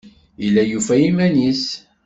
Yella 0.43 0.61
yufa 0.65 0.93
iman-nnes. 1.07 1.63